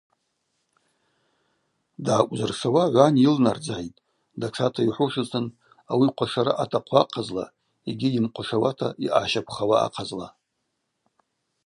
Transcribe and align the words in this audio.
Дгӏакӏвзыршауа 2.03 2.83
гӏван 2.93 3.15
йылнардзгӏитӏ, 3.23 4.01
датшата 4.39 4.81
йухӏвушызтын 4.83 5.45
ауи 5.91 6.07
хъвашара 6.15 6.53
ъатахъу 6.59 6.97
ахъазла 7.03 7.45
йгьи 7.89 8.09
йымхъвашауата 8.13 8.87
йъагӏащаквхауа 9.03 9.77
ахъазла. 9.87 10.27